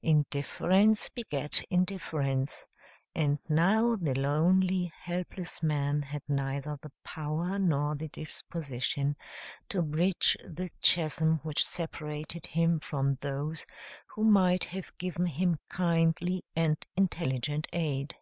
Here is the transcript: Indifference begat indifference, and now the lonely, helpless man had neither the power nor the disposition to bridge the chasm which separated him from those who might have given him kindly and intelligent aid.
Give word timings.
Indifference 0.00 1.10
begat 1.10 1.60
indifference, 1.68 2.66
and 3.14 3.38
now 3.46 3.94
the 3.94 4.14
lonely, 4.18 4.86
helpless 4.98 5.62
man 5.62 6.00
had 6.00 6.22
neither 6.26 6.78
the 6.80 6.90
power 7.04 7.58
nor 7.58 7.94
the 7.94 8.08
disposition 8.08 9.14
to 9.68 9.82
bridge 9.82 10.34
the 10.44 10.70
chasm 10.80 11.40
which 11.42 11.66
separated 11.68 12.46
him 12.46 12.80
from 12.80 13.16
those 13.16 13.66
who 14.06 14.24
might 14.24 14.64
have 14.64 14.96
given 14.96 15.26
him 15.26 15.58
kindly 15.68 16.42
and 16.56 16.86
intelligent 16.96 17.66
aid. 17.74 18.14